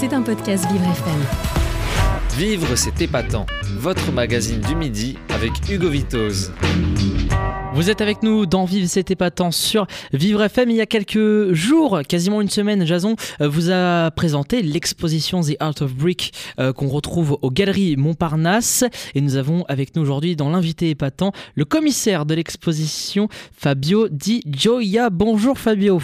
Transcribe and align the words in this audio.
C'est 0.00 0.14
un 0.14 0.22
podcast 0.22 0.66
Vivre 0.72 0.86
FM. 0.86 2.38
Vivre, 2.38 2.74
c'est 2.74 3.02
épatant. 3.02 3.44
Votre 3.76 4.12
magazine 4.12 4.62
du 4.62 4.74
midi 4.74 5.18
avec 5.28 5.52
Hugo 5.68 5.90
Vitoz. 5.90 6.54
Vous 7.74 7.90
êtes 7.90 8.00
avec 8.00 8.22
nous 8.22 8.46
dans 8.46 8.64
Vivre, 8.64 8.88
c'est 8.88 9.10
épatant 9.10 9.50
sur 9.50 9.86
Vivre 10.14 10.42
FM. 10.42 10.70
Il 10.70 10.76
y 10.76 10.80
a 10.80 10.86
quelques 10.86 11.52
jours, 11.52 12.00
quasiment 12.08 12.40
une 12.40 12.48
semaine, 12.48 12.86
Jason 12.86 13.14
euh, 13.42 13.48
vous 13.48 13.70
a 13.70 14.10
présenté 14.10 14.62
l'exposition 14.62 15.42
The 15.42 15.56
Art 15.60 15.82
of 15.82 15.94
Brick 15.94 16.32
euh, 16.58 16.72
qu'on 16.72 16.88
retrouve 16.88 17.36
aux 17.42 17.50
Galeries 17.50 17.96
Montparnasse. 17.98 18.84
Et 19.14 19.20
nous 19.20 19.36
avons 19.36 19.66
avec 19.68 19.94
nous 19.96 20.02
aujourd'hui, 20.02 20.34
dans 20.34 20.48
l'invité 20.48 20.88
épatant, 20.88 21.32
le 21.56 21.66
commissaire 21.66 22.24
de 22.24 22.34
l'exposition, 22.34 23.28
Fabio 23.52 24.08
Di 24.08 24.42
Gioia. 24.46 25.10
Bonjour 25.10 25.58
Fabio. 25.58 26.00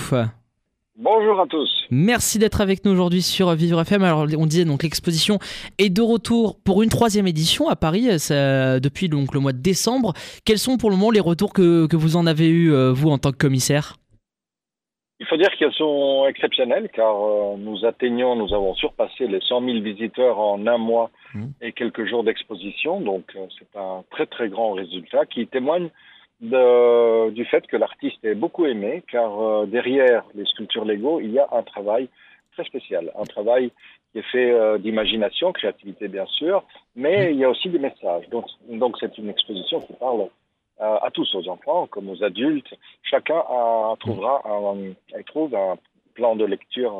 Bonjour 0.98 1.38
à 1.38 1.46
tous. 1.46 1.84
Merci 1.90 2.38
d'être 2.38 2.62
avec 2.62 2.86
nous 2.86 2.92
aujourd'hui 2.92 3.20
sur 3.20 3.52
Vivre 3.54 3.82
FM. 3.82 4.02
Alors, 4.02 4.26
on 4.38 4.46
disait 4.46 4.64
donc 4.64 4.82
l'exposition 4.82 5.38
est 5.76 5.90
de 5.90 6.00
retour 6.00 6.56
pour 6.64 6.82
une 6.82 6.88
troisième 6.88 7.26
édition 7.26 7.68
à 7.68 7.76
Paris 7.76 8.06
depuis 8.06 9.10
donc 9.10 9.34
le 9.34 9.40
mois 9.40 9.52
de 9.52 9.60
décembre. 9.60 10.14
Quels 10.46 10.56
sont 10.56 10.78
pour 10.78 10.88
le 10.88 10.96
moment 10.96 11.10
les 11.10 11.20
retours 11.20 11.52
que, 11.52 11.86
que 11.86 11.96
vous 11.96 12.16
en 12.16 12.26
avez 12.26 12.48
eu 12.48 12.72
euh, 12.72 12.92
vous 12.94 13.10
en 13.10 13.18
tant 13.18 13.30
que 13.30 13.36
commissaire? 13.36 13.96
Il 15.20 15.26
faut 15.26 15.36
dire 15.36 15.50
qu'elles 15.58 15.74
sont 15.74 16.26
exceptionnelles 16.28 16.88
car 16.94 17.14
euh, 17.14 17.56
nous 17.58 17.84
atteignons, 17.84 18.34
nous 18.34 18.54
avons 18.54 18.74
surpassé 18.74 19.26
les 19.26 19.40
100 19.40 19.66
000 19.66 19.80
visiteurs 19.80 20.38
en 20.38 20.66
un 20.66 20.78
mois 20.78 21.10
mmh. 21.34 21.44
et 21.60 21.72
quelques 21.72 22.06
jours 22.06 22.24
d'exposition. 22.24 23.02
Donc 23.02 23.24
euh, 23.36 23.46
c'est 23.58 23.78
un 23.78 24.02
très 24.10 24.24
très 24.24 24.48
grand 24.48 24.72
résultat 24.72 25.26
qui 25.26 25.46
témoigne 25.46 25.90
de, 26.40 27.30
du 27.30 27.44
fait 27.46 27.66
que 27.66 27.76
l'artiste 27.76 28.24
est 28.24 28.34
beaucoup 28.34 28.66
aimé, 28.66 29.02
car 29.10 29.40
euh, 29.40 29.66
derrière 29.66 30.24
les 30.34 30.44
sculptures 30.44 30.84
Lego, 30.84 31.20
il 31.20 31.32
y 31.32 31.38
a 31.38 31.48
un 31.52 31.62
travail 31.62 32.08
très 32.52 32.64
spécial, 32.64 33.10
un 33.18 33.24
travail 33.24 33.70
qui 34.12 34.18
est 34.18 34.30
fait 34.30 34.50
euh, 34.50 34.78
d'imagination, 34.78 35.52
créativité 35.52 36.08
bien 36.08 36.26
sûr, 36.26 36.62
mais 36.94 37.32
il 37.32 37.38
y 37.38 37.44
a 37.44 37.50
aussi 37.50 37.68
des 37.68 37.78
messages. 37.78 38.28
Donc, 38.30 38.46
donc 38.68 38.96
c'est 39.00 39.16
une 39.18 39.30
exposition 39.30 39.80
qui 39.80 39.94
parle 39.94 40.28
euh, 40.80 40.98
à 41.02 41.10
tous, 41.10 41.34
aux 41.34 41.48
enfants 41.48 41.86
comme 41.86 42.10
aux 42.10 42.22
adultes. 42.22 42.72
Chacun 43.02 43.42
trouvera 44.00 44.42
un, 44.46 45.22
trouve 45.24 45.54
un 45.54 45.76
plan 46.16 46.34
de 46.34 46.44
lecture 46.44 46.92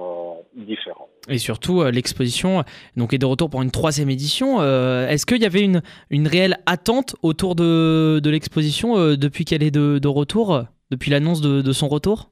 euh. 0.56 0.92
Et 1.28 1.38
surtout, 1.38 1.80
euh, 1.80 1.90
l'exposition 1.90 2.62
donc 2.96 3.12
est 3.12 3.18
de 3.18 3.26
retour 3.26 3.50
pour 3.50 3.62
une 3.62 3.70
troisième 3.70 4.10
édition. 4.10 4.60
Euh, 4.60 5.08
est-ce 5.08 5.26
qu'il 5.26 5.42
y 5.42 5.46
avait 5.46 5.62
une, 5.62 6.28
réelle 6.28 6.58
attente 6.66 7.16
autour 7.22 7.56
de, 7.56 8.20
l'exposition 8.24 9.16
depuis 9.16 9.44
qu'elle 9.44 9.62
est 9.62 9.72
de, 9.72 10.08
retour, 10.08 10.64
depuis 10.90 11.10
l'annonce 11.10 11.40
de 11.40 11.72
son 11.72 11.88
retour? 11.88 12.30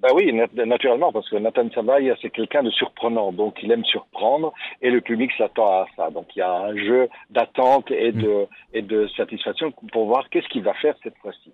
Ben 0.00 0.08
oui, 0.14 0.32
naturellement, 0.54 1.12
parce 1.12 1.28
que 1.28 1.36
Nathan 1.36 1.68
Samaï, 1.74 2.10
c'est 2.22 2.30
quelqu'un 2.30 2.62
de 2.62 2.70
surprenant, 2.70 3.32
donc 3.32 3.62
il 3.62 3.70
aime 3.70 3.84
surprendre, 3.84 4.54
et 4.80 4.90
le 4.90 5.02
public 5.02 5.30
s'attend 5.36 5.82
à 5.82 5.86
ça. 5.94 6.10
Donc 6.10 6.26
il 6.34 6.38
y 6.38 6.42
a 6.42 6.50
un 6.50 6.74
jeu 6.74 7.10
d'attente 7.28 7.90
et 7.90 8.12
de, 8.12 8.46
et 8.72 8.80
de 8.80 9.08
satisfaction 9.08 9.72
pour 9.92 10.06
voir 10.06 10.30
qu'est-ce 10.30 10.48
qu'il 10.48 10.62
va 10.62 10.72
faire 10.74 10.94
cette 11.02 11.16
fois-ci. 11.18 11.52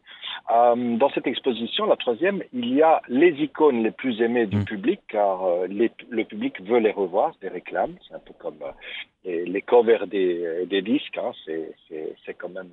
Euh, 0.55 0.97
dans 0.97 1.11
cette 1.11 1.27
exposition, 1.27 1.87
la 1.87 1.97
troisième, 1.97 2.41
il 2.53 2.73
y 2.73 2.83
a 2.83 3.03
les 3.09 3.33
icônes 3.43 3.83
les 3.83 3.91
plus 3.91 4.21
aimées 4.21 4.47
du 4.47 4.59
mm. 4.59 4.65
public, 4.65 5.01
car 5.09 5.45
euh, 5.45 5.67
les, 5.67 5.91
le 6.09 6.25
public 6.25 6.61
veut 6.63 6.79
les 6.79 6.93
revoir, 6.93 7.33
des 7.43 7.49
réclames. 7.49 7.97
C'est 8.07 8.15
un 8.15 8.21
peu 8.21 8.35
comme 8.39 8.63
euh, 8.63 9.45
les, 9.45 9.63
covers 9.63 10.07
des, 10.07 10.67
des 10.67 10.83
disques, 10.83 11.19
hein, 11.19 11.33
c'est 11.47 12.35
quand 12.35 12.51
même 12.51 12.71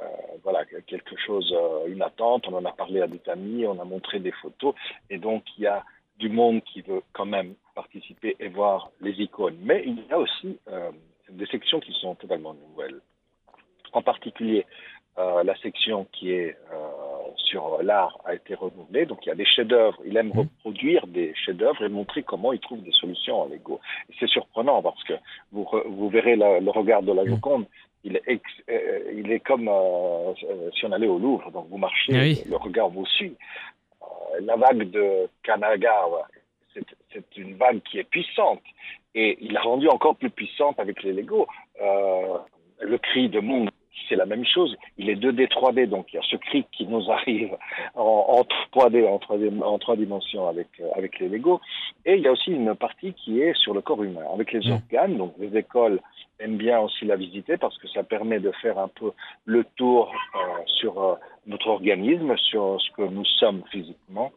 euh, 0.00 0.04
voilà, 0.42 0.64
quelque 0.64 1.16
chose, 1.16 1.54
euh, 1.56 1.86
une 1.86 2.02
attente. 2.02 2.48
On 2.48 2.54
en 2.54 2.64
a 2.64 2.72
parlé 2.72 3.00
à 3.00 3.06
des 3.06 3.20
amis, 3.28 3.66
on 3.66 3.80
a 3.80 3.84
montré 3.84 4.18
des 4.18 4.32
photos, 4.32 4.74
et 5.08 5.18
donc 5.18 5.44
il 5.56 5.64
y 5.64 5.66
a 5.66 5.84
du 6.18 6.28
monde 6.28 6.62
qui 6.64 6.82
veut 6.82 7.02
quand 7.12 7.26
même 7.26 7.54
participer 7.74 8.36
et 8.40 8.48
voir 8.48 8.90
les 9.00 9.12
icônes. 9.12 9.56
Mais 9.62 9.82
il 9.86 10.04
y 10.08 10.12
a 10.12 10.18
aussi 10.18 10.58
euh, 10.68 10.90
des 11.30 11.46
sections 11.46 11.80
qui 11.80 11.92
sont 11.92 12.14
totalement 12.14 12.54
nouvelles. 12.54 13.00
En 13.92 14.02
particulier, 14.02 14.66
la 15.16 15.54
section 15.58 16.08
qui 16.10 16.32
est 16.32 16.56
sur 17.36 17.80
l'art 17.84 18.18
a 18.24 18.34
été 18.34 18.56
renouvelée. 18.56 19.06
Donc 19.06 19.24
il 19.24 19.28
y 19.28 19.32
a 19.32 19.36
des 19.36 19.44
chefs-d'œuvre. 19.44 20.00
Il 20.04 20.16
aime 20.16 20.32
mmh. 20.34 20.38
reproduire 20.38 21.06
des 21.06 21.32
chefs-d'œuvre 21.36 21.84
et 21.84 21.88
montrer 21.88 22.24
comment 22.24 22.52
il 22.52 22.58
trouve 22.58 22.82
des 22.82 22.90
solutions 22.90 23.42
en 23.42 23.46
Lego. 23.46 23.80
C'est 24.18 24.28
surprenant 24.28 24.82
parce 24.82 25.02
que 25.04 25.14
vous, 25.52 25.64
vous 25.86 26.08
verrez 26.08 26.34
le 26.34 26.70
regard 26.70 27.02
de 27.02 27.12
la 27.12 27.22
mmh. 27.22 27.28
Joconde 27.28 27.66
il 28.04 28.16
est, 28.16 28.40
euh, 28.68 29.12
il 29.16 29.32
est 29.32 29.40
comme 29.40 29.68
euh, 29.68 30.34
si 30.74 30.84
on 30.84 30.92
allait 30.92 31.08
au 31.08 31.18
Louvre. 31.18 31.50
Donc 31.50 31.68
vous 31.70 31.78
marchez, 31.78 32.12
ah 32.14 32.48
le 32.48 32.56
regard 32.56 32.90
vous 32.90 33.06
suit. 33.06 33.36
Euh, 34.02 34.40
la 34.42 34.56
vague 34.56 34.90
de 34.90 35.28
Kanagawa, 35.42 36.28
c'est 36.74 37.36
une 37.36 37.56
vague 37.56 37.80
qui 37.82 37.98
est 37.98 38.04
puissante. 38.04 38.62
Et 39.14 39.38
il 39.40 39.52
l'a 39.52 39.62
rendu 39.62 39.88
encore 39.88 40.16
plus 40.16 40.30
puissante 40.30 40.78
avec 40.78 41.02
les 41.02 41.12
Lego. 41.12 41.46
le 41.80 42.98
cri 42.98 43.28
de 43.28 43.40
monde 43.40 43.70
c'est 44.08 44.16
la 44.16 44.26
même 44.26 44.44
chose. 44.44 44.76
Il 44.98 45.08
est 45.08 45.16
2D, 45.16 45.48
3D, 45.48 45.86
donc 45.86 46.12
il 46.12 46.16
y 46.16 46.18
a 46.18 46.22
ce 46.22 46.36
cri 46.36 46.64
qui 46.72 46.86
nous 46.86 47.10
arrive 47.10 47.56
en, 47.94 48.44
3D, 48.72 49.06
en 49.06 49.18
3D, 49.18 49.62
en 49.62 49.78
3 49.78 49.96
dimensions 49.96 50.48
avec, 50.48 50.68
avec 50.96 51.18
les 51.18 51.28
Lego. 51.28 51.60
Et 52.04 52.14
il 52.14 52.22
y 52.22 52.28
a 52.28 52.32
aussi 52.32 52.50
une 52.50 52.74
partie 52.74 53.12
qui 53.14 53.40
est 53.40 53.56
sur 53.56 53.74
le 53.74 53.80
corps 53.80 54.02
humain, 54.02 54.24
avec 54.32 54.52
les 54.52 54.68
mmh. 54.68 54.72
organes. 54.72 55.16
Donc 55.16 55.34
les 55.38 55.56
écoles 55.56 56.00
aiment 56.40 56.56
bien 56.56 56.80
aussi 56.80 57.04
la 57.04 57.16
visiter 57.16 57.56
parce 57.56 57.78
que 57.78 57.88
ça 57.88 58.02
permet 58.02 58.40
de 58.40 58.50
faire 58.62 58.78
un 58.78 58.88
peu 58.88 59.12
le 59.44 59.64
tour 59.76 60.12
euh, 60.34 60.38
sur 60.66 61.02
euh, 61.02 61.14
notre 61.46 61.68
organisme, 61.68 62.36
sur 62.36 62.80
ce 62.80 62.90
que 62.92 63.02
nous 63.02 63.24
sommes 63.24 63.62
physiquement, 63.70 64.32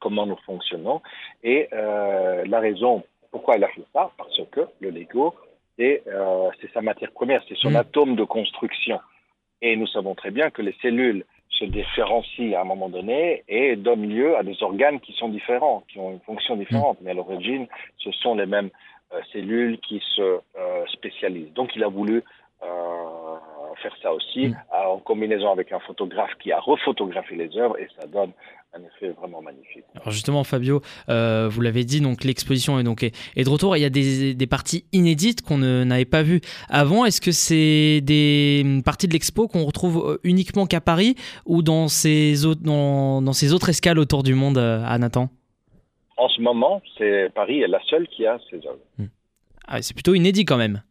comment 0.00 0.26
nous 0.26 0.38
fonctionnons. 0.44 1.00
Et 1.42 1.68
euh, 1.72 2.44
la 2.46 2.60
raison 2.60 3.02
pourquoi 3.32 3.56
elle 3.56 3.64
a 3.64 3.68
fait 3.68 3.84
ça, 3.92 4.10
parce 4.16 4.40
que 4.50 4.60
le 4.80 4.90
Lego 4.90 5.34
euh, 5.80 6.50
c'est 6.60 6.72
sa 6.72 6.80
matière 6.80 7.12
première, 7.12 7.42
c'est 7.48 7.56
son 7.56 7.70
mm. 7.70 7.76
atome 7.76 8.16
de 8.16 8.24
construction. 8.24 9.00
Et 9.60 9.76
nous 9.76 9.86
savons 9.86 10.14
très 10.14 10.30
bien 10.30 10.50
que 10.50 10.62
les 10.62 10.74
cellules 10.82 11.24
se 11.50 11.64
différencient 11.64 12.58
à 12.58 12.62
un 12.62 12.64
moment 12.64 12.88
donné 12.88 13.44
et 13.48 13.76
donnent 13.76 14.08
lieu 14.08 14.36
à 14.36 14.42
des 14.42 14.60
organes 14.62 15.00
qui 15.00 15.12
sont 15.12 15.28
différents, 15.28 15.84
qui 15.88 15.98
ont 15.98 16.10
une 16.10 16.20
fonction 16.20 16.56
différente. 16.56 17.00
Mm. 17.00 17.04
Mais 17.04 17.10
à 17.12 17.14
l'origine, 17.14 17.66
ce 17.98 18.10
sont 18.12 18.34
les 18.34 18.46
mêmes 18.46 18.70
euh, 19.12 19.20
cellules 19.32 19.78
qui 19.78 20.02
se 20.16 20.22
euh, 20.22 20.86
spécialisent. 20.92 21.52
Donc 21.52 21.74
il 21.76 21.84
a 21.84 21.88
voulu 21.88 22.22
faire 23.76 23.94
ça 24.02 24.12
aussi, 24.12 24.48
mm. 24.48 24.56
en 24.72 24.98
combinaison 24.98 25.50
avec 25.50 25.72
un 25.72 25.80
photographe 25.80 26.32
qui 26.40 26.52
a 26.52 26.60
refotographié 26.60 27.36
les 27.36 27.56
œuvres, 27.56 27.78
et 27.78 27.88
ça 27.98 28.06
donne 28.06 28.32
un 28.74 28.80
effet 28.84 29.10
vraiment 29.10 29.42
magnifique. 29.42 29.84
Alors 29.94 30.10
justement, 30.10 30.44
Fabio, 30.44 30.80
euh, 31.08 31.48
vous 31.50 31.60
l'avez 31.60 31.84
dit, 31.84 32.00
donc 32.00 32.24
l'exposition 32.24 32.78
est 32.78 32.84
donc 32.84 33.02
est, 33.02 33.12
de 33.36 33.48
retour. 33.48 33.76
Il 33.76 33.80
y 33.80 33.84
a 33.84 33.90
des, 33.90 34.34
des 34.34 34.46
parties 34.46 34.86
inédites 34.92 35.42
qu'on 35.42 35.58
n'avait 35.58 36.04
pas 36.04 36.22
vues 36.22 36.40
avant. 36.68 37.04
Est-ce 37.04 37.20
que 37.20 37.32
c'est 37.32 38.00
des 38.00 38.64
parties 38.84 39.08
de 39.08 39.12
l'expo 39.12 39.46
qu'on 39.46 39.64
retrouve 39.64 40.12
euh, 40.12 40.18
uniquement 40.24 40.66
qu'à 40.66 40.80
Paris 40.80 41.16
ou 41.44 41.62
dans 41.62 41.88
ces 41.88 42.46
autres 42.46 42.62
dans, 42.62 43.20
dans 43.20 43.32
ces 43.32 43.52
autres 43.52 43.68
escales 43.68 43.98
autour 43.98 44.22
du 44.22 44.34
monde, 44.34 44.58
euh, 44.58 44.82
à 44.86 44.98
Nathan? 44.98 45.28
En 46.16 46.28
ce 46.28 46.40
moment, 46.40 46.80
c'est 46.96 47.30
Paris 47.34 47.60
est 47.60 47.68
la 47.68 47.80
seule 47.90 48.06
qui 48.08 48.26
a 48.26 48.38
ces 48.48 48.56
œuvres. 48.66 48.78
Hmm. 48.98 49.06
Ah, 49.66 49.82
c'est 49.82 49.94
plutôt 49.94 50.14
inédit 50.14 50.44
quand 50.44 50.56
même. 50.56 50.82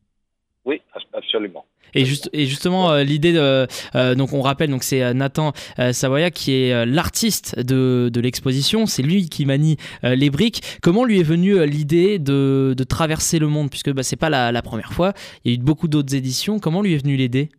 Oui, 0.66 0.82
absolument. 1.14 1.66
Et, 1.94 2.06
juste, 2.06 2.30
et 2.34 2.46
justement, 2.46 2.92
euh, 2.92 3.04
l'idée 3.04 3.34
de. 3.34 3.68
Euh, 3.96 4.16
donc, 4.16 4.34
on 4.34 4.42
rappelle, 4.42 4.70
donc 4.70 4.84
c'est 4.84 5.04
euh, 5.04 5.14
Nathan 5.14 5.52
Savoya 5.92 6.32
qui 6.32 6.54
est 6.54 6.86
l'artiste 6.86 7.60
de, 7.60 8.10
de 8.12 8.22
l'exposition. 8.22 8.86
C'est 8.86 9.02
lui 9.02 9.30
qui 9.30 9.46
manie 9.46 9.78
les 10.04 10.30
briques. 10.30 10.62
Comment 10.82 11.04
lui 11.04 11.20
est 11.20 11.24
venue 11.24 11.66
l'idée 11.66 12.20
de, 12.20 12.74
de, 12.78 12.84
traverser 12.84 13.40
le 13.40 13.48
monde? 13.48 13.70
Puisque 13.70 13.92
bah, 13.92 14.04
c'est 14.04 14.16
pas 14.16 14.30
la, 14.30 14.52
la, 14.52 14.62
première 14.62 14.94
fois. 14.94 15.14
Il 15.44 15.52
y 15.52 15.56
a 15.56 15.60
eu 15.60 15.62
beaucoup 15.62 15.88
d'autres 15.88 16.16
éditions. 16.16 16.60
Comment 16.60 16.82
lui 16.82 16.94
est 16.94 17.02
venue 17.04 17.16
l'idée? 17.16 17.50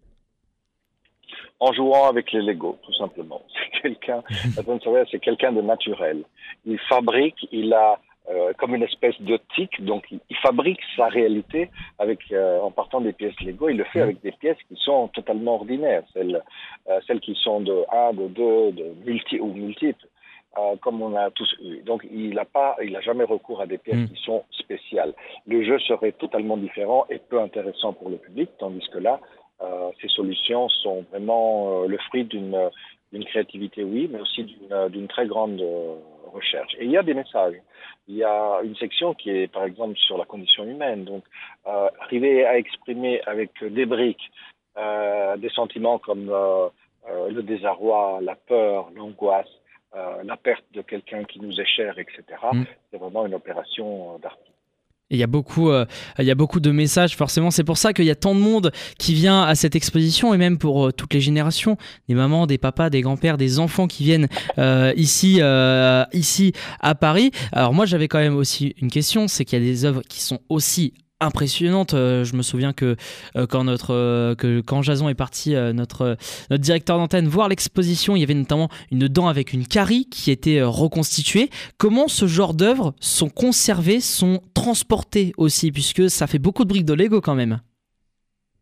En 1.60 1.72
jouant 1.72 2.08
avec 2.08 2.32
les 2.32 2.42
Lego, 2.42 2.78
tout 2.84 2.94
simplement. 2.94 3.42
C'est 3.82 3.82
quelqu'un, 3.82 4.22
Nathan 4.56 4.78
Savoya, 4.80 5.04
c'est 5.10 5.18
quelqu'un 5.18 5.52
de 5.52 5.60
naturel. 5.60 6.22
Il 6.66 6.78
fabrique, 6.88 7.48
il 7.50 7.72
a 7.72 7.98
euh, 8.30 8.52
comme 8.56 8.76
une 8.76 8.84
espèce 8.84 9.20
de 9.20 9.36
tic. 9.56 9.84
Donc, 9.84 10.06
il, 10.12 10.36
fabrique 10.36 10.78
sa 10.96 11.08
réalité 11.08 11.70
avec, 11.98 12.20
euh, 12.30 12.60
en 12.60 12.70
partant 12.70 13.00
des 13.00 13.12
pièces 13.12 13.38
Lego. 13.40 13.68
Il 13.68 13.78
le 13.78 13.84
fait 13.84 14.00
avec 14.00 14.20
des 14.20 14.30
pièces 14.30 14.58
qui 14.68 14.76
sont 14.76 15.08
totalement 15.08 15.56
ordinaires, 15.56 16.04
celles, 16.12 16.40
euh, 16.88 17.00
celles 17.06 17.18
qui 17.18 17.34
sont 17.34 17.60
de 17.60 17.84
1, 17.90 18.12
de 18.12 18.28
2, 18.28 18.72
de 18.72 18.84
multi 19.04 19.40
ou 19.40 19.52
multiples, 19.52 20.06
comme 20.82 21.02
on 21.02 21.16
a 21.16 21.30
tous 21.32 21.52
eu. 21.64 21.82
Donc, 21.82 22.06
il 22.12 22.34
n'a 22.34 22.44
pas, 22.44 22.76
il 22.80 22.92
n'a 22.92 23.00
jamais 23.00 23.24
recours 23.24 23.60
à 23.60 23.66
des 23.66 23.78
pièces 23.78 23.96
mm. 23.96 24.08
qui 24.14 24.22
sont 24.22 24.44
spéciales. 24.52 25.14
Le 25.46 25.64
jeu 25.64 25.80
serait 25.80 26.12
totalement 26.12 26.56
différent 26.56 27.06
et 27.10 27.18
peu 27.18 27.40
intéressant 27.40 27.92
pour 27.92 28.08
le 28.08 28.18
public, 28.18 28.50
tandis 28.58 28.88
que 28.92 28.98
là, 28.98 29.18
ces 30.00 30.08
solutions 30.08 30.68
sont 30.68 31.04
vraiment 31.12 31.82
le 31.82 31.96
fruit 31.98 32.24
d'une 32.24 32.70
d'une 33.12 33.24
créativité, 33.24 33.84
oui, 33.84 34.08
mais 34.10 34.20
aussi 34.20 34.44
d'une 34.90 35.08
très 35.08 35.26
grande 35.26 35.60
recherche. 36.32 36.74
Et 36.78 36.84
il 36.84 36.90
y 36.90 36.96
a 36.96 37.02
des 37.02 37.14
messages. 37.14 37.56
Il 38.08 38.16
y 38.16 38.24
a 38.24 38.60
une 38.62 38.74
section 38.76 39.14
qui 39.14 39.30
est, 39.30 39.48
par 39.48 39.64
exemple, 39.64 39.96
sur 39.96 40.18
la 40.18 40.24
condition 40.24 40.64
humaine. 40.64 41.04
Donc, 41.04 41.24
euh, 41.66 41.88
arriver 42.00 42.44
à 42.44 42.58
exprimer 42.58 43.20
avec 43.26 43.62
des 43.62 43.86
briques 43.86 44.30
euh, 44.78 45.36
des 45.36 45.50
sentiments 45.50 45.98
comme 45.98 46.30
euh, 46.30 46.68
le 47.30 47.42
désarroi, 47.42 48.20
la 48.22 48.34
peur, 48.34 48.90
l'angoisse, 48.94 49.50
la 50.24 50.38
perte 50.38 50.64
de 50.72 50.80
quelqu'un 50.80 51.24
qui 51.24 51.38
nous 51.38 51.60
est 51.60 51.66
cher, 51.66 51.98
etc. 51.98 52.22
Mm. 52.50 52.62
C'est 52.90 52.96
vraiment 52.96 53.26
une 53.26 53.34
opération 53.34 54.18
d'artiste. 54.20 54.51
Il 55.12 55.18
y 55.18 55.22
a 55.22 55.28
beaucoup, 55.28 55.70
il 56.18 56.24
y 56.24 56.30
a 56.30 56.34
beaucoup 56.34 56.58
de 56.58 56.70
messages. 56.72 57.16
Forcément, 57.16 57.50
c'est 57.52 57.62
pour 57.64 57.78
ça 57.78 57.92
qu'il 57.92 58.06
y 58.06 58.10
a 58.10 58.16
tant 58.16 58.34
de 58.34 58.40
monde 58.40 58.72
qui 58.98 59.14
vient 59.14 59.42
à 59.42 59.54
cette 59.54 59.76
exposition 59.76 60.34
et 60.34 60.38
même 60.38 60.58
pour 60.58 60.92
toutes 60.92 61.14
les 61.14 61.20
générations, 61.20 61.76
des 62.08 62.14
mamans, 62.14 62.46
des 62.46 62.58
papas, 62.58 62.90
des 62.90 63.02
grands-pères, 63.02 63.36
des 63.36 63.58
enfants 63.58 63.86
qui 63.86 64.02
viennent 64.04 64.28
ici, 64.96 65.40
ici 66.12 66.52
à 66.80 66.94
Paris. 66.94 67.30
Alors 67.52 67.74
moi, 67.74 67.86
j'avais 67.86 68.08
quand 68.08 68.18
même 68.18 68.36
aussi 68.36 68.74
une 68.80 68.90
question, 68.90 69.28
c'est 69.28 69.44
qu'il 69.44 69.58
y 69.58 69.62
a 69.62 69.64
des 69.64 69.84
œuvres 69.84 70.02
qui 70.08 70.20
sont 70.20 70.40
aussi 70.48 70.94
impressionnante. 71.22 71.94
Euh, 71.94 72.24
je 72.24 72.34
me 72.36 72.42
souviens 72.42 72.72
que 72.72 72.96
euh, 73.36 73.46
euh, 73.90 74.34
que 74.34 74.60
quand 74.60 74.82
Jason 74.82 75.08
est 75.08 75.14
parti, 75.14 75.54
notre 75.74 76.16
notre 76.50 76.62
directeur 76.62 76.98
d'antenne 76.98 77.28
voir 77.28 77.48
l'exposition, 77.48 78.16
il 78.16 78.20
y 78.20 78.22
avait 78.22 78.34
notamment 78.34 78.68
une 78.90 79.08
dent 79.08 79.28
avec 79.28 79.52
une 79.52 79.66
carie 79.66 80.06
qui 80.06 80.30
était 80.30 80.62
reconstituée. 80.62 81.50
Comment 81.78 82.08
ce 82.08 82.26
genre 82.26 82.54
d'œuvres 82.54 82.94
sont 83.00 83.28
conservées, 83.28 84.00
sont 84.00 84.40
transportées 84.54 85.32
aussi, 85.36 85.72
puisque 85.72 86.10
ça 86.10 86.26
fait 86.26 86.38
beaucoup 86.38 86.64
de 86.64 86.68
briques 86.68 86.84
de 86.84 86.94
Lego 86.94 87.20
quand 87.20 87.34
même. 87.34 87.60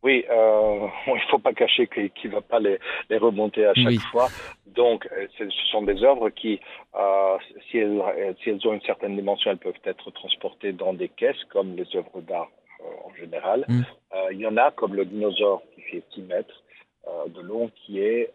Oui, 0.03 0.25
euh, 0.31 0.87
il 1.07 1.15
ne 1.15 1.31
faut 1.31 1.39
pas 1.39 1.53
cacher 1.53 1.87
qu'il 1.87 2.31
ne 2.31 2.35
va 2.35 2.41
pas 2.41 2.59
les, 2.59 2.79
les, 3.09 3.19
remonter 3.19 3.67
à 3.67 3.75
chaque 3.75 4.01
fois. 4.11 4.29
Donc, 4.67 5.09
ce 5.37 5.51
sont 5.71 5.83
des 5.83 6.03
œuvres 6.03 6.31
qui, 6.31 6.61
euh, 6.95 7.37
si, 7.71 7.79
elles, 7.79 8.35
si, 8.43 8.51
elles, 8.51 8.67
ont 8.67 8.73
une 8.73 8.83
certaine 8.83 9.17
dimension, 9.17 9.51
elles 9.51 9.59
peuvent 9.59 9.75
être 9.85 10.11
transportées 10.13 10.73
dans 10.73 10.95
des 10.95 11.09
caisses, 11.09 11.43
comme 11.51 11.77
les 11.77 11.87
œuvres 11.97 12.21
d'art 12.21 12.49
euh, 12.83 13.09
en 13.09 13.15
général. 13.15 13.65
Mm. 13.69 13.83
Euh, 14.15 14.33
il 14.33 14.39
y 14.39 14.47
en 14.47 14.57
a, 14.57 14.71
comme 14.71 14.95
le 14.95 15.05
dinosaure 15.05 15.63
qui 15.75 15.83
fait 15.83 16.03
6 16.15 16.23
mètres 16.23 16.63
euh, 17.07 17.29
de 17.29 17.41
long, 17.43 17.71
qui, 17.75 18.01
est, 18.01 18.33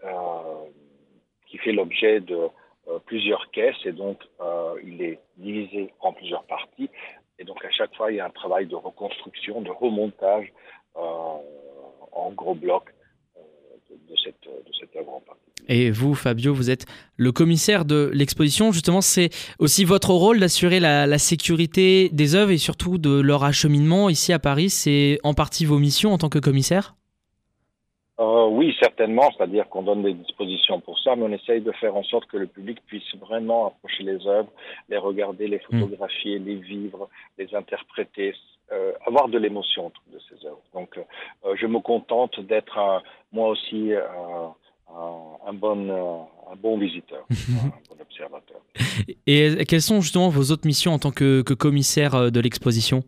qui 1.48 1.58
fait 1.58 1.72
l'objet 1.72 2.20
de 2.20 2.50
plusieurs 3.06 3.50
caisses, 3.50 3.84
et 3.86 3.92
donc 3.92 4.20
il 4.84 5.02
est 5.02 5.20
divisé 5.38 5.92
en 6.00 6.14
plusieurs 6.14 6.44
parties. 6.44 6.90
Et 7.40 7.44
donc, 7.44 7.64
à 7.66 7.72
chaque 7.72 7.96
fois, 7.96 8.12
il 8.12 8.18
y 8.18 8.20
a 8.20 8.26
un 8.26 8.30
travail 8.30 8.68
de 8.68 8.76
reconstruction, 8.76 9.62
de 9.62 9.72
remontage 9.72 10.54
en 10.96 12.32
gros 12.32 12.56
de, 12.56 14.16
cette, 14.24 14.42
de 14.44 14.72
cette 14.80 14.96
œuvre 14.96 15.16
en 15.16 15.20
particulier. 15.22 15.46
Et 15.68 15.92
vous, 15.92 16.14
Fabio, 16.14 16.54
vous 16.54 16.70
êtes 16.70 16.86
le 17.18 17.32
commissaire 17.32 17.86
de 17.86 18.12
l'exposition. 18.14 18.72
Justement, 18.72 19.02
c'est 19.02 19.30
aussi 19.60 19.84
votre 19.84 20.12
rôle 20.12 20.40
d'assurer 20.40 20.80
la, 20.80 21.18
sécurité 21.18 22.10
des 22.10 22.36
œuvres 22.36 22.52
et 22.52 22.58
surtout 22.58 22.98
de 22.98 23.20
leur 23.20 23.44
acheminement 23.44 24.10
ici 24.10 24.34
à 24.34 24.40
Paris. 24.40 24.70
C'est 24.70 25.20
en 25.24 25.34
partie 25.34 25.66
vos 25.66 25.80
missions 25.80 26.14
en 26.14 26.18
tant 26.18 26.30
que 26.30 26.40
commissaire? 26.40 26.96
Euh, 28.20 28.48
Oui, 28.48 28.76
certainement. 28.80 29.32
C'est-à-dire 29.36 29.68
qu'on 29.70 29.84
donne 29.84 30.04
des 30.04 30.14
dispositions 30.14 30.80
pour 30.82 31.00
ça, 31.00 31.16
mais 31.16 31.24
on 31.24 31.32
essaye 31.32 31.62
de 31.62 31.72
faire 31.74 31.96
en 31.96 32.04
sorte 32.04 32.26
que 32.28 32.38
le 32.38 32.48
public 32.48 32.80
puisse 32.86 33.16
vraiment 33.20 33.68
approcher 33.68 34.04
les 34.04 34.26
œuvres, 34.28 34.52
les 34.90 34.98
regarder, 34.98 35.48
les 35.48 35.58
hmm. 35.58 35.80
photographier, 35.80 36.40
les 36.40 36.56
vivre, 36.56 37.10
les 37.38 37.54
interpréter, 37.56 38.36
euh, 38.72 38.94
avoir 39.06 39.28
de 39.28 39.38
l'émotion 39.38 39.88
autour 39.88 40.04
de 40.12 40.20
ces 40.30 40.46
œuvres. 40.46 40.62
Donc, 40.74 40.98
euh, 40.98 41.56
je 41.56 41.68
me 41.68 41.80
contente 41.80 42.40
d'être 42.40 43.04
moi 43.32 43.50
aussi 43.50 43.94
un, 45.48 45.54
bon, 45.54 45.90
euh, 45.90 46.52
un 46.52 46.56
bon 46.56 46.78
visiteur, 46.78 47.26
un 47.30 47.70
bon 47.90 48.02
observateur. 48.02 48.62
Et 49.28 49.66
quelles 49.66 49.82
sont 49.82 50.02
justement 50.02 50.30
vos 50.30 50.52
autres 50.52 50.66
missions 50.66 50.94
en 50.94 51.00
tant 51.00 51.12
que, 51.12 51.42
commissaire 51.54 52.16
euh, 52.16 52.30
de 52.30 52.40
l'exposition? 52.40 53.04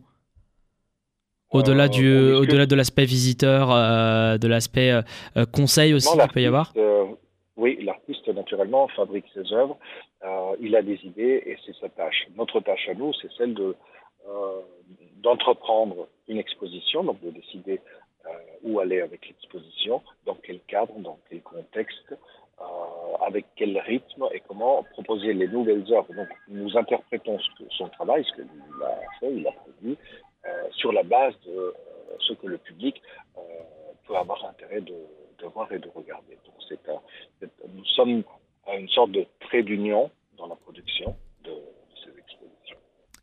Au-delà 1.50 1.84
euh, 1.84 1.88
du, 1.88 2.32
au-delà 2.34 2.66
de 2.66 2.74
l'aspect 2.74 3.06
visiteur, 3.06 3.68
de 3.68 4.48
l'aspect 4.48 4.92
conseil 5.50 5.94
aussi 5.94 6.08
qu'il 6.16 6.28
peut 6.28 6.42
y 6.42 6.46
avoir? 6.46 6.72
oui, 7.56 7.76
l'artiste 7.82 8.28
naturellement 8.28 8.86
fabrique 8.88 9.24
ses 9.34 9.52
œuvres. 9.52 9.78
il 10.60 10.76
a 10.76 10.82
des 10.82 11.00
idées 11.04 11.42
et 11.46 11.56
c'est 11.64 11.74
sa 11.80 11.88
tâche. 11.88 12.28
Notre 12.36 12.60
tâche 12.60 12.88
à 12.88 12.94
nous, 12.94 13.12
c'est 13.14 13.30
celle 13.36 13.54
de 13.54 13.74
d'entreprendre 15.22 16.08
une 16.28 16.38
exposition, 16.38 17.04
donc 17.04 17.20
de 17.20 17.30
décider 17.30 17.80
euh, 18.26 18.30
où 18.62 18.80
aller 18.80 19.00
avec 19.00 19.26
l'exposition, 19.26 20.02
dans 20.26 20.36
quel 20.42 20.60
cadre, 20.60 20.92
dans 20.98 21.18
quel 21.28 21.40
contexte, 21.42 22.12
euh, 22.60 22.64
avec 23.26 23.46
quel 23.56 23.78
rythme 23.78 24.26
et 24.32 24.40
comment 24.40 24.82
proposer 24.92 25.32
les 25.32 25.48
nouvelles 25.48 25.84
œuvres. 25.92 26.12
Donc, 26.14 26.28
nous 26.48 26.76
interprétons 26.76 27.38
son 27.70 27.88
travail, 27.88 28.24
ce 28.24 28.34
qu'il 28.34 28.48
a 28.82 29.00
fait, 29.20 29.32
il 29.32 29.46
a 29.46 29.52
produit, 29.52 29.96
euh, 30.46 30.68
sur 30.72 30.92
la 30.92 31.02
base 31.02 31.34
de 31.46 31.74
ce 32.20 32.32
que 32.34 32.46
le 32.46 32.58
public 32.58 33.00
peut 34.06 34.16
avoir 34.16 34.44
intérêt 34.46 34.80
de, 34.80 34.94
voir 35.54 35.70
et 35.72 35.78
de 35.78 35.88
regarder. 35.94 36.36
Donc, 36.44 36.80
nous 37.74 37.84
sommes 37.84 38.24
à 38.66 38.76
une 38.76 38.88
sorte 38.88 39.12
de 39.12 39.24
trait 39.40 39.62
d'union 39.62 40.10
dans 40.36 40.46
la 40.46 40.56
production. 40.56 41.16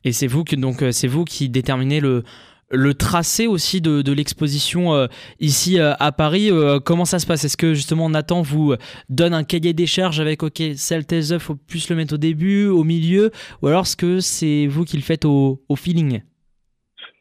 Et 0.06 0.14
c'est 0.14 0.28
vous 0.28 0.46
que 0.46 0.56
donc 0.56 0.84
c'est 0.92 1.08
vous 1.08 1.26
qui 1.26 1.50
déterminez 1.50 2.00
le 2.00 2.24
le 2.72 2.94
tracé 2.94 3.48
aussi 3.48 3.82
de, 3.82 4.12
l'exposition 4.12 4.94
euh, 4.94 5.08
ici 5.40 5.80
euh, 5.80 5.94
à 6.00 6.12
Paris. 6.12 6.52
Euh, 6.52 6.80
comment 6.80 7.06
ça 7.06 7.20
se 7.20 7.26
passe? 7.26 7.44
Est-ce 7.44 7.58
que 7.58 7.74
justement 7.74 8.10
Nathan 8.10 8.42
vous 8.42 8.76
donne 9.10 9.34
un 9.34 9.44
cahier 9.44 9.74
des 9.74 9.86
charges 9.86 10.20
avec 10.20 10.44
OK, 10.44 10.62
celle 10.76 11.06
tes 11.06 11.32
œuvres, 11.32 11.42
faut 11.42 11.56
plus 11.56 11.90
le 11.90 11.96
mettre 11.96 12.16
au 12.16 12.18
début, 12.18 12.68
au 12.68 12.84
milieu, 12.84 13.32
ou 13.62 13.68
alors 13.68 13.84
est-ce 13.84 13.98
que 13.98 14.20
c'est 14.20 14.68
vous 14.68 14.86
qui 14.86 14.98
le 14.98 15.04
faites 15.04 15.26
au, 15.26 15.60
feeling? 15.76 16.22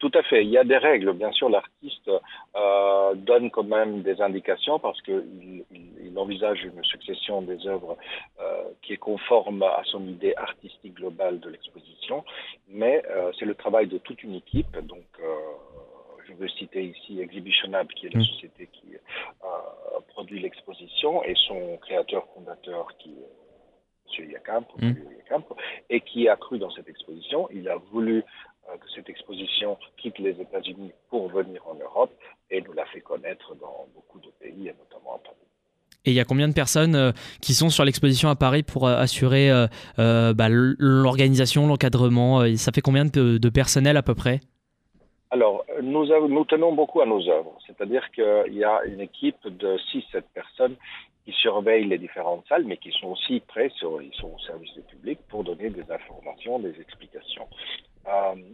Tout 0.05 0.19
à 0.19 0.23
fait. 0.23 0.45
Il 0.45 0.51
y 0.51 0.59
a 0.59 0.65
des 0.65 0.77
règles. 0.77 1.13
Bien 1.13 1.33
sûr, 1.33 1.49
l'artiste 1.49 2.11
donne 3.17 3.51
quand 3.51 3.65
même 3.65 4.03
des 4.03 4.21
indications 4.21 4.79
parce 4.79 5.01
qu'il 5.03 5.65
il, 5.73 6.19
envisage 6.19 6.63
une 6.63 6.85
succession 6.85 7.43
des 7.43 7.67
œuvres 7.67 7.97
qui 8.83 8.93
est 8.93 8.99
conforme 8.99 9.63
à 9.63 9.83
son 9.85 10.07
idée 10.07 10.35
artistique 10.37 10.95
globale 10.95 11.41
de 11.41 11.49
l'exposition 11.51 12.25
mais 12.69 13.03
euh, 13.11 13.33
c'est 13.39 13.45
le 13.45 13.55
travail 13.55 13.87
de 13.87 13.99
toute 13.99 14.23
une 14.23 14.35
équipe. 14.35 14.77
Donc, 14.87 15.07
euh, 15.23 15.35
je 16.27 16.33
veux 16.35 16.49
citer 16.49 16.85
ici 16.85 17.21
Exhibitionable, 17.21 17.93
qui 17.95 18.07
est 18.07 18.15
la 18.15 18.21
mm. 18.21 18.25
société 18.25 18.69
qui 18.73 18.95
euh, 18.95 20.01
produit 20.09 20.41
l'exposition, 20.41 21.23
et 21.25 21.35
son 21.47 21.77
créateur 21.79 22.27
fondateur, 22.35 22.89
qui 22.99 23.11
est 23.11 24.23
M. 24.23 24.31
Yakamp, 24.31 24.67
mm. 24.79 24.93
et 25.91 26.01
qui 26.01 26.29
a 26.29 26.37
cru 26.37 26.59
dans 26.59 26.71
cette 26.71 26.89
exposition. 26.89 27.49
Il 27.53 27.69
a 27.69 27.77
voulu 27.77 28.25
que 28.81 28.91
cette 28.95 29.09
exposition 29.09 29.79
quitte 29.97 30.19
les 30.19 30.41
États-Unis 30.41 30.93
pour 31.11 31.29
venir 31.29 31.63
en 31.67 31.75
Europe, 31.75 32.13
et 32.51 32.61
nous 32.61 32.73
l'a 32.73 32.87
fait 32.87 33.01
connaître 33.01 33.55
dans 33.57 33.87
beaucoup 33.95 34.21
de 34.21 34.31
pays, 34.41 34.69
et 34.69 34.75
notamment 34.75 35.17
à 35.17 35.19
Paris. 35.19 35.37
Et 36.07 36.11
il 36.11 36.15
y 36.15 36.21
a 36.21 36.25
combien 36.25 36.49
de 36.49 36.53
personnes 36.53 36.95
euh, 36.95 37.13
qui 37.41 37.55
sont 37.55 37.71
sur 37.71 37.85
l'exposition 37.85 38.29
à 38.29 38.37
Paris 38.37 38.63
pour 38.63 38.87
euh, 38.87 38.97
assurer 38.97 39.51
euh, 39.51 40.35
bah, 40.35 40.49
l'organisation, 40.51 41.67
l'encadrement 41.67 42.43
Ça 42.57 42.73
fait 42.73 42.83
combien 42.83 43.07
de, 43.07 43.49
personnel 43.49 43.97
à 43.97 44.03
peu 44.03 44.15
près? 44.15 44.41
Alors, 45.31 45.65
nous, 45.83 46.07
nous, 46.29 46.45
tenons 46.45 46.73
beaucoup 46.73 47.01
à 47.01 47.07
nos 47.07 47.29
œuvres, 47.29 47.57
c'est-à-dire 47.67 48.09
qu'il 48.13 48.55
y 48.55 48.65
a 48.65 48.85
une 48.85 49.01
équipe 49.01 49.43
de 49.45 49.77
6-7 49.93 50.23
personnes 50.33 50.77
qui 51.25 51.33
surveillent 51.33 51.89
les 51.89 51.99
différentes 51.99 52.47
salles, 52.49 52.65
mais 52.65 52.77
qui 52.77 52.91
sont 52.93 53.09
aussi 53.09 53.41
prêts, 53.41 53.71
ils 53.83 54.15
sont 54.15 54.33
au 54.35 54.39
service 54.41 54.73
du 54.75 54.83
public 54.83 55.19
pour 55.29 55.45
donner 55.45 55.71
des 55.71 55.85
informations, 55.91 56.59
des 56.59 56.79
explications. 56.81 57.49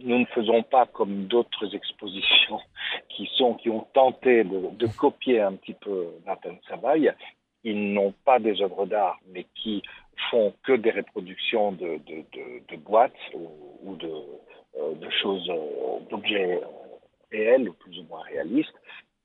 nous 0.03 0.19
ne 0.19 0.25
faisons 0.25 0.63
pas 0.63 0.85
comme 0.85 1.25
d'autres 1.25 1.75
expositions 1.79 2.59
qui 3.09 3.29
sont 3.37 3.55
qui 3.55 3.69
ont 3.69 3.85
tenté 3.93 4.43
de, 4.43 4.87
copier 4.97 5.41
un 5.41 5.53
petit 5.53 5.73
peu 5.73 6.07
Nathan 6.25 6.55
Savaille 6.67 7.13
ils 7.63 7.93
n'ont 7.93 8.13
pas 8.25 8.39
des 8.39 8.61
œuvres 8.61 8.85
d'art, 8.85 9.19
mais 9.27 9.45
qui 9.55 9.83
font 10.29 10.53
que 10.63 10.73
des 10.73 10.91
reproductions 10.91 11.71
de, 11.71 11.99
boîtes 12.77 13.13
ou, 13.33 13.49
ou 13.83 13.95
de, 13.95 14.11
euh, 14.77 15.09
choses, 15.21 15.49
euh, 15.49 15.99
d'objets 16.09 16.61
réels 17.31 17.69
ou 17.69 17.73
plus 17.73 17.99
ou 17.99 18.03
moins 18.03 18.21
réalistes, 18.23 18.73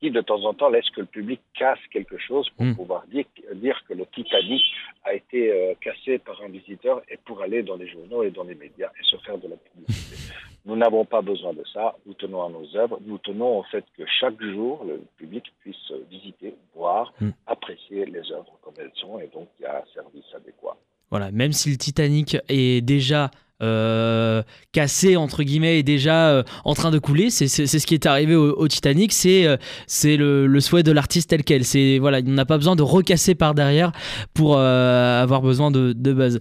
qui 0.00 0.11
de 0.11 0.21
temps 0.21 0.45
en 0.45 0.55
temps 0.55 0.69
laissent 0.69 0.91
que 0.91 1.00
le 1.00 1.07
public 1.07 1.41
casse 1.55 1.79
quelque 1.91 2.19
chose 2.19 2.49
pour 2.50 2.67
mm. 2.67 2.76
pouvoir 2.76 3.07
dire, 3.07 3.25
dire, 3.55 3.81
que 3.88 3.95
le 3.95 4.05
Titanic 4.07 4.62
a 5.05 5.15
été 5.15 5.50
euh, 5.50 5.75
cassé 5.81 6.19
par 6.19 6.41
un 6.43 6.49
visiteur 6.49 7.03
et 7.09 7.17
pour 7.25 7.41
aller 7.43 7.62
dans 7.62 7.76
les 7.76 7.88
journaux 7.88 8.23
et 8.23 8.31
dans 8.31 8.45
les 8.45 8.55
médias 8.55 8.91
et 9.00 9.05
se 9.05 9.17
faire 9.25 9.38
de 9.38 9.49
la 9.49 9.57
publicité. 9.57 10.17
Nous 10.67 10.76
n'avons 10.76 11.05
pas 11.05 11.23
besoin 11.23 11.53
de 11.53 11.62
ça. 11.73 11.95
Nous 12.07 12.15
tenons 12.15 12.45
à 12.45 12.49
nos 12.50 12.76
œuvres. 12.76 12.99
Nous 13.07 13.19
tenons 13.19 13.61
au 13.61 13.62
fait 13.62 13.85
que 13.97 14.03
chaque 14.21 14.43
jour, 14.43 14.85
le 14.85 15.00
public 15.17 15.45
puisse 15.61 15.93
visiter, 16.11 16.55
voir, 16.75 17.12
mm. 17.21 17.31
apprécier 17.47 18.05
les 18.05 18.33
œuvres 18.33 18.59
comme 18.62 18.75
elles 18.79 18.91
sont. 18.95 19.19
Et 19.21 19.29
donc, 19.33 19.49
il 19.59 19.62
y 19.62 19.67
a 19.67 19.79
un 19.79 19.95
service 19.95 20.25
adéquat. 20.35 20.76
Voilà, 21.11 21.31
même 21.31 21.53
si 21.53 21.71
le 21.71 21.76
Titanic 21.76 22.37
est 22.49 22.85
déjà 22.85 23.31
euh, 23.62 24.42
cassé 24.72 25.16
entre 25.16 25.42
guillemets 25.42 25.78
est 25.78 25.82
déjà 25.82 26.28
euh, 26.28 26.42
en 26.64 26.75
train 26.75 26.90
de 26.90 26.98
couler. 26.98 27.30
C'est 27.30 27.48
ce 27.48 27.86
qui 27.86 27.94
est 27.94 28.06
arrivé 28.06 28.34
au, 28.34 28.68
Titanic. 28.68 29.12
C'est 29.12 29.46
euh, 29.46 29.56
c'est 29.86 30.16
le, 30.16 30.46
le, 30.46 30.60
souhait 30.60 30.82
de 30.82 30.92
l'artiste 30.92 31.30
tel 31.30 31.44
quel. 31.44 31.64
C'est 31.64 31.98
voilà, 31.98 32.20
on 32.26 32.30
n'a 32.30 32.44
pas 32.44 32.58
besoin 32.58 32.76
de 32.76 32.82
recasser 32.82 33.34
par 33.34 33.54
derrière 33.54 33.92
pour 34.34 34.58
avoir 34.58 35.40
besoin 35.42 35.70
de, 35.70 35.92
de 35.94 36.12
base. 36.12 36.38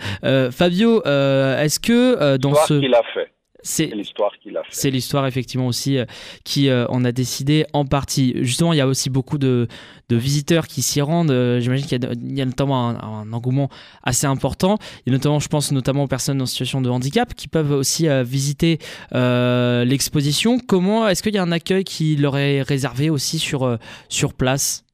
Fabio, 0.52 1.04
est-ce 1.04 1.80
que 1.80 2.38
dans 2.38 2.56
ce 2.56 2.80
qu'il 2.80 2.94
a 2.94 3.04
fait 3.14 3.35
C'est 3.66 3.88
l'histoire 3.88 4.32
qui 4.38 4.52
l'a 4.52 4.62
fait. 4.62 4.70
C'est 4.70 4.92
l'histoire 4.92 5.26
effectivement 5.26 5.66
aussi 5.66 5.98
euh, 5.98 6.06
qui 6.44 6.70
euh, 6.70 6.86
en 6.88 7.04
a 7.04 7.12
décidé 7.12 7.66
en 7.74 7.84
partie. 7.84 8.36
Justement, 8.44 8.74
il 8.74 8.78
y 8.78 8.82
a 8.82 8.86
aussi 8.86 9.10
beaucoup 9.10 9.40
de, 9.40 9.68
visiteurs 10.12 10.68
qui 10.68 10.84
s'y 10.84 11.02
rendent. 11.02 11.32
Euh, 11.32 11.60
j'imagine 11.60 11.88
qu'il 11.88 12.38
y, 12.38 12.42
a 12.42 12.46
notamment 12.46 12.90
un, 12.90 13.34
engouement 13.34 13.70
assez 14.04 14.28
important. 14.28 14.78
Et 15.08 15.12
notamment, 15.12 15.40
je 15.40 15.48
pense 15.48 15.72
notamment 15.72 16.04
aux 16.04 16.08
personnes 16.08 16.40
en 16.44 16.46
situation 16.46 16.80
de 16.80 16.92
handicap 16.92 17.34
qui 17.34 17.48
peuvent 17.48 17.72
aussi 17.72 18.08
visiter 18.24 18.78
l'exposition. 19.12 20.60
Comment 20.60 21.10
est-ce 21.10 21.24
qu'il 21.24 21.34
y 21.34 21.40
a 21.40 21.44
un 21.44 21.52
accueil 21.52 21.84
qui 21.84 22.16
leur 22.18 22.38
est 22.38 22.62
réservé 22.62 23.10
aussi 23.10 23.40
sur, 23.40 23.80
sur 24.10 24.36
place? 24.36 24.86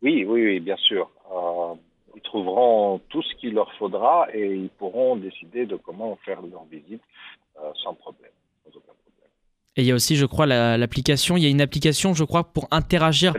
Oui, 0.00 0.24
oui, 0.26 0.42
oui, 0.42 0.60
bien 0.60 0.76
sûr 0.78 1.10
trouveront 2.32 2.98
tout 3.10 3.22
ce 3.22 3.34
qu'il 3.34 3.52
leur 3.52 3.70
faudra 3.74 4.26
et 4.32 4.54
ils 4.54 4.70
pourront 4.70 5.16
décider 5.16 5.66
de 5.66 5.76
comment 5.76 6.16
faire 6.24 6.40
leur 6.40 6.64
visite 6.64 7.02
euh, 7.58 7.70
sans 7.84 7.94
problème. 7.94 8.30
Et 9.76 9.82
il 9.82 9.86
y 9.86 9.90
a 9.90 9.94
aussi, 9.94 10.16
je 10.16 10.26
crois, 10.26 10.44
l'application. 10.44 11.38
il 11.38 11.42
y 11.42 11.46
a 11.46 11.48
une 11.48 11.62
application, 11.62 12.12
je 12.12 12.24
crois, 12.24 12.44
pour 12.44 12.68
interagir 12.70 13.32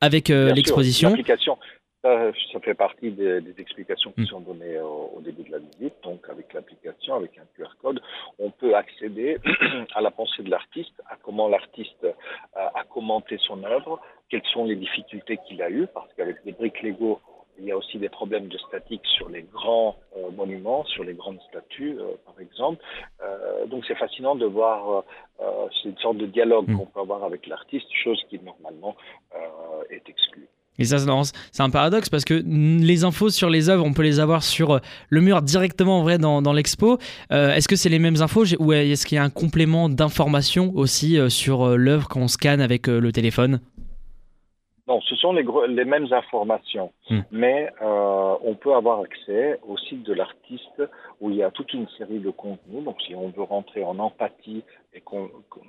avec 0.00 0.30
euh, 0.30 0.52
l'exposition. 0.52 1.10
L'application, 1.10 1.56
ça, 2.02 2.32
fait 2.64 2.74
partie 2.74 3.12
des, 3.12 3.54
explications 3.58 4.10
qui 4.10 4.22
hmm. 4.22 4.26
sont 4.26 4.40
données 4.40 4.80
au, 4.80 5.20
début 5.24 5.44
de 5.44 5.52
la 5.52 5.58
visite. 5.58 5.94
Donc, 6.02 6.28
avec 6.28 6.52
l'application, 6.52 7.14
avec 7.14 7.38
un 7.38 7.46
QR 7.56 7.70
code, 7.80 8.00
on 8.40 8.50
peut 8.50 8.74
accéder 8.74 9.38
à 9.94 10.00
la 10.00 10.10
pensée 10.10 10.42
de 10.42 10.50
l'artiste, 10.50 11.00
à 11.08 11.16
comment 11.22 11.48
l'artiste 11.48 12.06
a, 12.56 12.72
a 12.74 12.82
commenté 12.92 13.36
son 13.38 13.62
œuvre, 13.62 14.00
quelles 14.30 14.46
sont 14.52 14.64
les 14.64 14.76
difficultés 14.76 15.38
qu'il 15.46 15.62
a 15.62 15.70
eues, 15.70 15.86
parce 15.94 16.12
qu'avec 16.16 16.44
des 16.44 16.52
briques 16.52 16.82
Lego, 16.82 17.20
il 17.58 17.66
y 17.66 17.72
a 17.72 17.76
aussi 17.76 17.98
des 17.98 18.08
problèmes 18.08 18.48
de 18.48 18.58
statique 18.58 19.02
sur 19.04 19.28
les 19.28 19.42
grands 19.42 19.96
euh, 20.16 20.30
monuments, 20.36 20.84
sur 20.84 21.04
les 21.04 21.14
grandes 21.14 21.40
statues, 21.48 21.96
euh, 21.98 22.12
par 22.24 22.34
exemple. 22.40 22.82
Euh, 23.22 23.66
donc 23.66 23.84
c'est 23.86 23.96
fascinant 23.96 24.34
de 24.34 24.46
voir, 24.46 25.04
c'est 25.38 25.88
une 25.88 25.98
sorte 25.98 26.18
de 26.18 26.26
dialogue 26.26 26.68
mm. 26.68 26.76
qu'on 26.76 26.86
peut 26.86 27.00
avoir 27.00 27.24
avec 27.24 27.46
l'artiste, 27.46 27.86
chose 28.04 28.20
qui 28.28 28.40
normalement 28.40 28.96
est 29.90 30.08
exclue. 30.08 30.48
Et 30.80 30.84
ça, 30.84 30.98
c'est 31.50 31.62
un 31.62 31.70
paradoxe 31.70 32.08
parce 32.08 32.24
que 32.24 32.34
les 32.34 33.04
infos 33.04 33.30
sur 33.30 33.50
les 33.50 33.68
œuvres, 33.68 33.84
on 33.84 33.92
peut 33.92 34.02
les 34.02 34.20
avoir 34.20 34.44
sur 34.44 34.80
le 35.08 35.20
mur 35.20 35.42
directement 35.42 35.98
en 35.98 36.02
vrai 36.02 36.18
dans, 36.18 36.40
dans 36.40 36.52
l'expo. 36.52 36.98
est-ce 37.30 37.66
que 37.66 37.74
c'est 37.74 37.88
les 37.88 37.98
mêmes 37.98 38.22
infos? 38.22 38.44
Ou 38.60 38.72
est-ce 38.72 39.04
qu'il 39.04 39.16
y 39.16 39.18
a 39.18 39.24
un 39.24 39.30
complément 39.30 39.88
d'information 39.88 40.72
aussi 40.76 41.18
sur 41.30 41.76
l'œuvre 41.76 42.06
quand 42.08 42.20
on 42.20 42.28
scanne 42.28 42.60
avec 42.60 42.86
le 42.86 43.10
téléphone? 43.10 43.60
Non, 44.88 45.02
ce 45.02 45.14
sont 45.16 45.34
les, 45.34 45.44
les 45.68 45.84
mêmes 45.84 46.10
informations, 46.14 46.92
hmm. 47.10 47.20
mais 47.30 47.70
euh, 47.82 48.36
on 48.42 48.54
peut 48.54 48.74
avoir 48.74 49.00
accès 49.00 49.60
au 49.68 49.76
site 49.76 50.02
de 50.04 50.14
l'artiste 50.14 50.82
où 51.20 51.28
il 51.28 51.36
y 51.36 51.42
a 51.42 51.50
toute 51.50 51.74
une 51.74 51.86
série 51.98 52.20
de 52.20 52.30
contenus. 52.30 52.84
Donc, 52.84 52.98
si 53.02 53.14
on 53.14 53.28
veut 53.28 53.42
rentrer 53.42 53.84
en 53.84 53.98
empathie 53.98 54.64
et 54.94 55.02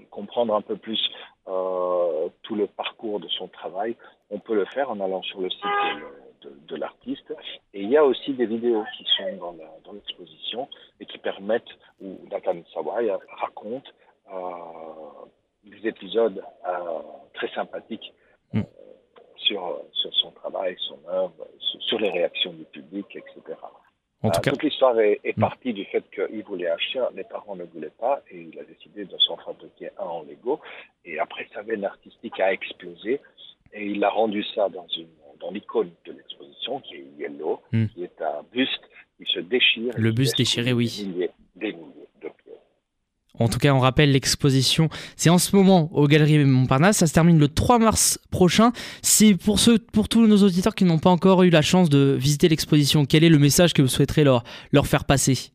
comprendre 0.09 0.55
un 0.55 0.61
peu 0.61 0.77
plus 0.77 1.01
euh, 1.49 2.29
tout 2.43 2.55
le 2.55 2.67
parcours 2.67 3.19
de 3.19 3.27
son 3.27 3.49
travail, 3.49 3.97
on 4.29 4.39
peut 4.39 4.55
le 4.55 4.63
faire 4.65 4.89
en 4.89 5.01
allant 5.01 5.21
sur 5.21 5.41
le 5.41 5.49
site 5.49 5.65
de, 6.69 6.75
l'artiste. 6.77 7.33
Et 7.73 7.81
il 7.81 7.89
y 7.89 7.97
a 7.97 8.05
aussi 8.05 8.31
des 8.31 8.45
vidéos 8.45 8.85
qui 8.97 9.05
sont 9.17 9.53
dans 9.83 9.91
l'exposition 9.91 10.69
et 11.01 11.05
qui 11.05 11.17
permettent, 11.17 11.73
où 12.01 12.17
Nathan 12.31 12.55
Sawai 12.73 13.11
raconte 13.37 13.93
euh, 14.33 14.37
des 15.65 15.89
épisodes 15.89 16.41
très 17.33 17.49
sympathiques 17.49 18.13
hmm 18.53 18.61
sur, 19.39 19.81
son 19.93 20.31
travail, 20.31 20.75
son 20.87 20.99
œuvre, 21.09 21.47
sur 21.59 21.99
les 21.99 22.09
réactions 22.09 22.53
du 22.53 22.65
public, 22.65 23.05
etc. 23.15 23.57
En 24.21 24.31
tout 24.31 24.39
euh, 24.39 24.41
cas, 24.41 24.51
toute 24.51 24.63
l'histoire 24.63 24.99
est, 24.99 25.21
mm. 25.23 25.39
partie 25.39 25.73
du 25.73 25.85
fait 25.85 26.03
qu'il 26.13 26.43
voulait 26.43 26.69
un 26.69 26.77
chien, 26.77 27.07
les 27.15 27.23
parents 27.23 27.55
ne 27.55 27.63
voulaient 27.65 27.93
pas, 27.99 28.21
et 28.29 28.49
il 28.51 28.59
a 28.59 28.63
décidé 28.63 29.05
de 29.05 29.17
s'en 29.17 29.37
fabriquer 29.37 29.89
un 29.97 30.03
en 30.03 30.23
Lego. 30.23 30.59
Et 31.05 31.19
après, 31.19 31.47
sa 31.53 31.61
veine 31.61 31.85
artistique 31.85 32.39
a 32.39 32.51
explosé, 32.51 33.21
et 33.73 33.85
il 33.85 34.03
a 34.03 34.09
rendu 34.09 34.43
ça 34.55 34.67
dans 34.69 34.87
une 34.97 35.07
dans 35.39 35.51
l'icône 35.51 35.91
de 36.05 36.11
l'exposition, 36.11 36.81
qui 36.81 36.95
est 36.95 37.05
Yellow, 37.17 37.61
mm. 37.71 37.85
qui 37.87 38.03
est 38.03 38.21
un 38.21 38.43
buste 38.51 38.81
qui 39.17 39.31
se 39.31 39.39
déchire. 39.39 39.93
Le 39.97 40.11
buste 40.11 40.37
déchiré, 40.37 40.73
oui. 40.73 41.07
Des 41.55 41.75
en 43.37 43.47
tout 43.47 43.59
cas, 43.59 43.73
on 43.73 43.79
rappelle 43.79 44.11
l'exposition. 44.11 44.89
C'est 45.15 45.29
en 45.29 45.37
ce 45.37 45.55
moment 45.55 45.89
aux 45.93 46.07
Galeries 46.07 46.43
Montparnasse. 46.45 46.97
Ça 46.97 47.07
se 47.07 47.13
termine 47.13 47.39
le 47.39 47.47
3 47.47 47.79
mars 47.79 48.19
prochain. 48.31 48.71
C'est 49.01 49.35
pour 49.35 49.59
ceux, 49.59 49.77
pour 49.77 50.09
tous 50.09 50.25
nos 50.25 50.37
auditeurs 50.37 50.75
qui 50.75 50.83
n'ont 50.83 50.99
pas 50.99 51.09
encore 51.09 51.43
eu 51.43 51.49
la 51.49 51.61
chance 51.61 51.89
de 51.89 52.17
visiter 52.19 52.49
l'exposition. 52.49 53.05
Quel 53.05 53.23
est 53.23 53.29
le 53.29 53.39
message 53.39 53.73
que 53.73 53.81
vous 53.81 53.87
souhaiterez 53.87 54.23
leur, 54.23 54.43
leur 54.71 54.87
faire 54.87 55.05
passer? 55.05 55.51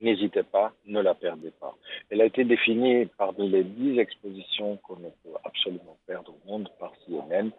N'hésitez 0.00 0.42
pas, 0.42 0.72
ne 0.86 1.00
la 1.00 1.14
perdez 1.14 1.52
pas. 1.60 1.76
Elle 2.10 2.20
a 2.20 2.24
été 2.24 2.44
définie 2.44 3.06
parmi 3.16 3.48
les 3.48 3.62
10 3.62 4.00
expositions 4.00 4.76
qu'on 4.78 4.96
ne 4.96 5.08
peut 5.22 5.38
absolument 5.44 5.96
perdre 6.08 6.34
au 6.34 6.50
monde 6.50 6.68
par 6.80 6.92
CNN. 7.06 7.50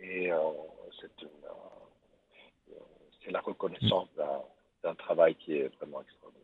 Et 0.00 0.32
euh, 0.32 0.36
euh, 0.38 1.08
c'est 3.22 3.30
la 3.30 3.40
reconnaissance 3.40 4.08
d'un 4.82 4.94
travail 4.94 5.34
qui 5.34 5.56
est 5.56 5.70
vraiment 5.76 6.00
extraordinaire. 6.00 6.39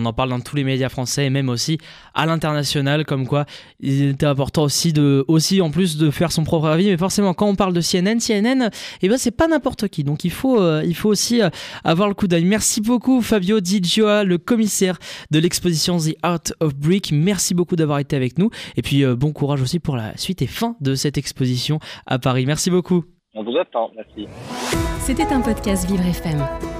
On 0.00 0.06
en 0.06 0.12
parle 0.12 0.30
dans 0.30 0.40
tous 0.40 0.56
les 0.56 0.64
médias 0.64 0.88
français 0.88 1.26
et 1.26 1.30
même 1.30 1.48
aussi 1.48 1.78
à 2.14 2.26
l'international, 2.26 3.04
comme 3.04 3.26
quoi 3.26 3.44
il 3.80 4.10
était 4.10 4.26
important 4.26 4.62
aussi 4.62 4.92
de, 4.92 5.24
aussi 5.28 5.60
en 5.60 5.70
plus 5.70 5.96
de 5.96 6.10
faire 6.10 6.32
son 6.32 6.44
propre 6.44 6.66
avis. 6.66 6.86
Mais 6.86 6.96
forcément, 6.96 7.34
quand 7.34 7.46
on 7.46 7.54
parle 7.54 7.72
de 7.72 7.80
CNN, 7.80 8.18
CNN, 8.18 8.70
eh 9.02 9.08
ben 9.08 9.18
c'est 9.18 9.30
pas 9.30 9.48
n'importe 9.48 9.88
qui. 9.88 10.04
Donc 10.04 10.24
il 10.24 10.30
faut, 10.30 10.60
euh, 10.60 10.82
il 10.84 10.94
faut 10.94 11.08
aussi 11.08 11.42
euh, 11.42 11.50
avoir 11.84 12.08
le 12.08 12.14
coup 12.14 12.28
d'œil. 12.28 12.44
Merci 12.44 12.80
beaucoup 12.80 13.20
Fabio 13.20 13.60
Di 13.60 13.82
Gioa, 13.82 14.24
le 14.24 14.38
commissaire 14.38 14.98
de 15.30 15.38
l'exposition 15.38 15.98
The 15.98 16.16
Art 16.22 16.52
of 16.60 16.74
Brick. 16.74 17.12
Merci 17.12 17.54
beaucoup 17.54 17.76
d'avoir 17.76 17.98
été 17.98 18.16
avec 18.16 18.38
nous. 18.38 18.50
Et 18.76 18.82
puis 18.82 19.04
euh, 19.04 19.16
bon 19.16 19.32
courage 19.32 19.60
aussi 19.60 19.80
pour 19.80 19.96
la 19.96 20.16
suite 20.16 20.42
et 20.42 20.46
fin 20.46 20.76
de 20.80 20.94
cette 20.94 21.18
exposition 21.18 21.78
à 22.06 22.18
Paris. 22.18 22.46
Merci 22.46 22.70
beaucoup. 22.70 23.04
On 23.34 23.44
vous 23.44 23.56
attend. 23.56 23.90
Merci. 23.94 24.26
C'était 25.00 25.32
un 25.32 25.40
podcast 25.40 25.88
Vivre 25.88 26.04
FM. 26.04 26.79